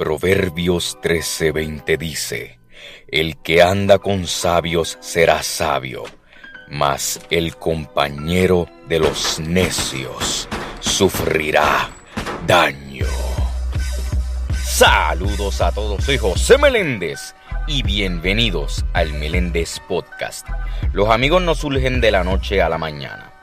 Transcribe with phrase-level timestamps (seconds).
[0.00, 2.58] Proverbios 13:20 dice,
[3.06, 6.04] El que anda con sabios será sabio,
[6.70, 10.48] mas el compañero de los necios
[10.80, 11.90] sufrirá
[12.46, 13.04] daño.
[14.64, 17.34] Saludos a todos, soy José Meléndez
[17.66, 20.48] y bienvenidos al Meléndez Podcast.
[20.94, 23.34] Los amigos no surgen de la noche a la mañana.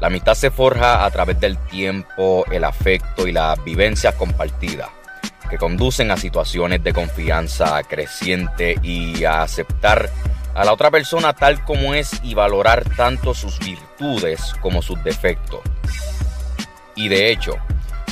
[0.00, 4.88] La amistad se forja a través del tiempo, el afecto y las vivencias compartidas
[5.52, 10.08] que conducen a situaciones de confianza creciente y a aceptar
[10.54, 15.60] a la otra persona tal como es y valorar tanto sus virtudes como sus defectos.
[16.96, 17.56] Y de hecho,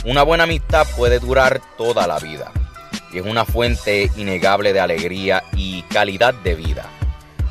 [0.05, 2.53] una buena amistad puede durar toda la vida
[3.11, 6.91] y es una fuente innegable de alegría y calidad de vida.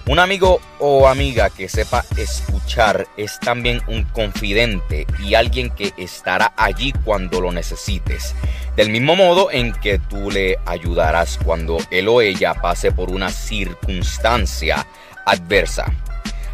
[0.09, 6.51] Un amigo o amiga que sepa escuchar es también un confidente y alguien que estará
[6.57, 8.33] allí cuando lo necesites.
[8.75, 13.29] Del mismo modo en que tú le ayudarás cuando él o ella pase por una
[13.29, 14.83] circunstancia
[15.27, 15.85] adversa.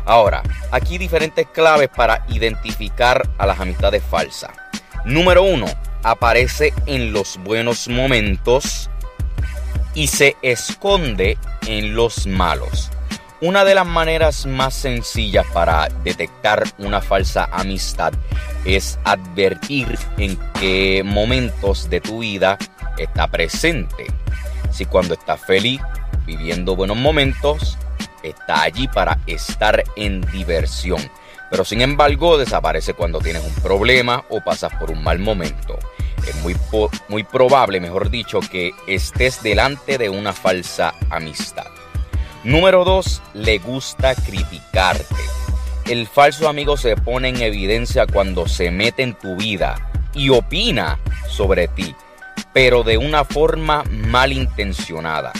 [0.03, 4.51] Ahora, aquí diferentes claves para identificar a las amistades falsas.
[5.05, 5.67] Número uno,
[6.03, 8.89] aparece en los buenos momentos
[9.93, 12.91] y se esconde en los malos.
[13.41, 18.13] Una de las maneras más sencillas para detectar una falsa amistad
[18.63, 22.57] es advertir en qué momentos de tu vida
[22.97, 24.07] está presente.
[24.71, 25.81] Si cuando estás feliz,
[26.25, 27.77] viviendo buenos momentos,
[28.23, 31.01] está allí para estar en diversión.
[31.51, 35.77] Pero sin embargo desaparece cuando tienes un problema o pasas por un mal momento.
[36.25, 36.55] Es muy,
[37.09, 41.74] muy probable, mejor dicho, que estés delante de una falsa amistad.
[42.45, 43.23] Número 2.
[43.33, 45.15] Le gusta criticarte.
[45.89, 49.75] El falso amigo se pone en evidencia cuando se mete en tu vida
[50.13, 51.95] y opina sobre ti,
[52.53, 55.33] pero de una forma malintencionada.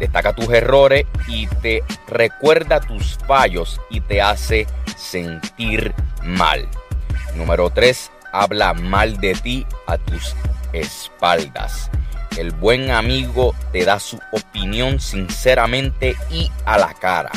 [0.00, 6.68] Destaca tus errores y te recuerda tus fallos y te hace sentir mal.
[7.36, 8.10] Número 3.
[8.32, 10.34] Habla mal de ti a tus
[10.72, 11.88] espaldas.
[12.36, 17.30] El buen amigo te da su opinión sinceramente y a la cara.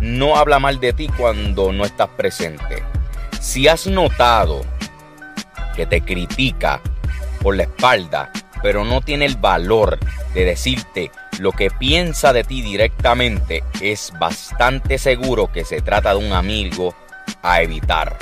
[0.00, 2.82] No habla mal de ti cuando no estás presente.
[3.40, 4.64] Si has notado
[5.74, 6.80] que te critica
[7.42, 8.30] por la espalda,
[8.62, 9.98] pero no tiene el valor
[10.34, 16.26] de decirte lo que piensa de ti directamente, es bastante seguro que se trata de
[16.26, 16.94] un amigo
[17.42, 18.16] a evitar.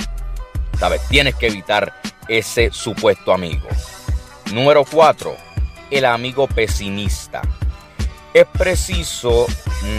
[0.79, 1.01] ¿Sabes?
[1.07, 1.93] Tienes que evitar
[2.27, 3.67] ese supuesto amigo.
[4.51, 5.54] Número 4
[5.91, 7.41] el amigo pesimista.
[8.33, 9.47] Es preciso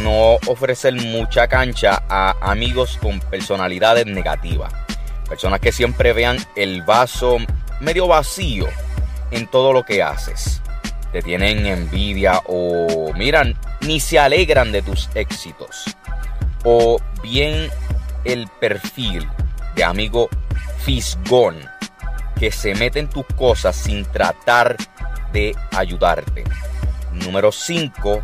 [0.03, 4.73] no ofrecer mucha cancha a amigos con personalidades negativas.
[5.29, 7.39] Personas que siempre vean el vaso
[7.81, 8.67] medio vacío
[9.31, 10.61] en todo lo que haces.
[11.13, 15.85] Te tienen envidia o miran, ni se alegran de tus éxitos.
[16.65, 17.71] O bien
[18.25, 19.27] el perfil
[19.75, 20.29] de amigo
[20.85, 21.57] fisgón
[22.39, 24.77] que se mete en tus cosas sin tratar
[25.37, 26.45] de ayudarte.
[27.13, 28.23] Número 5.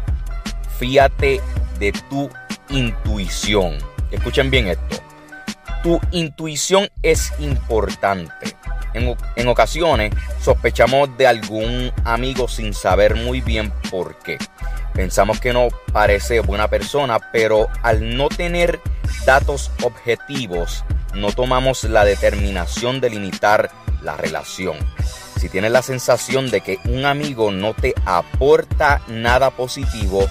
[0.79, 1.43] Fíate
[1.79, 2.31] de tu
[2.71, 3.77] intuición.
[4.11, 4.97] Escuchen bien esto.
[5.83, 8.57] Tu intuición es importante.
[8.95, 14.39] En, en, ocasiones sospechamos de algún amigo sin saber muy bien por qué.
[14.95, 18.81] Pensamos que no parece buena persona, pero al no tener
[19.27, 20.83] datos objetivos,
[21.15, 23.71] no tomamos la determinación de limitar
[24.03, 24.77] la relación
[25.37, 30.29] si tienes la sensación de que un amigo no te aporta nada positivo,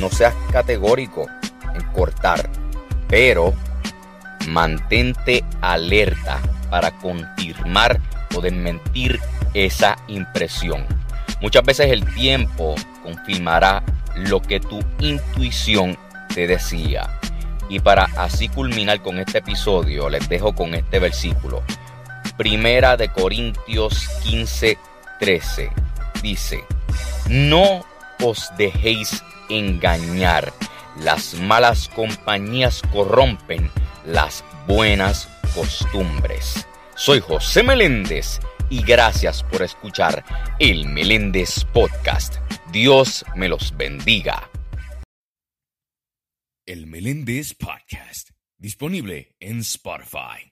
[0.00, 1.26] no seas categórico
[1.74, 2.48] en cortar,
[3.08, 3.54] pero
[4.48, 6.40] mantente alerta
[6.70, 8.00] para confirmar
[8.36, 9.20] o desmentir
[9.54, 10.86] esa impresión.
[11.40, 13.82] Muchas veces el tiempo confirmará
[14.14, 15.96] lo que tu intuición
[16.34, 17.18] te decía.
[17.68, 21.62] Y para así culminar con este episodio, les dejo con este versículo.
[22.40, 24.78] Primera de Corintios 15,
[25.18, 25.70] 13.
[26.22, 26.64] Dice,
[27.28, 27.84] no
[28.22, 30.50] os dejéis engañar.
[31.02, 33.70] Las malas compañías corrompen
[34.06, 36.66] las buenas costumbres.
[36.94, 40.24] Soy José Meléndez y gracias por escuchar
[40.58, 42.36] el Meléndez Podcast.
[42.72, 44.48] Dios me los bendiga.
[46.64, 50.49] El Meléndez Podcast, disponible en Spotify.